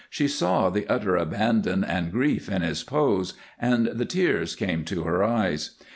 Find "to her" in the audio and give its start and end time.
4.85-5.23